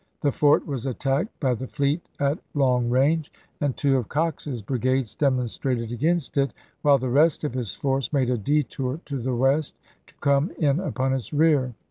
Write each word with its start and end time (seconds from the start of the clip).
The 0.21 0.31
fort 0.31 0.65
was 0.65 0.87
attacked 0.87 1.39
by 1.39 1.53
the 1.53 1.67
fleet 1.67 2.01
at 2.19 2.39
long 2.55 2.89
range; 2.89 3.31
and 3.59 3.77
two 3.77 3.97
of 3.97 4.09
Cox's 4.09 4.63
brigades 4.63 5.13
demonstrated 5.13 5.91
against 5.91 6.37
it, 6.39 6.53
while 6.81 6.97
the 6.97 7.07
rest 7.07 7.43
of 7.43 7.53
his 7.53 7.75
force 7.75 8.11
made 8.11 8.31
a 8.31 8.37
detour 8.39 8.99
to 9.05 9.19
the 9.21 9.35
west 9.35 9.75
to 10.07 10.15
come 10.15 10.49
in 10.57 10.79
upon 10.79 11.13
its 11.13 11.31
rear. 11.31 11.75